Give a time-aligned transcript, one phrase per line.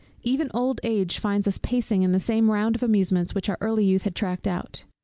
[0.23, 3.57] Even old age often finds us pacing in the same round of amusements, which our
[3.61, 4.83] early youth had tracked out.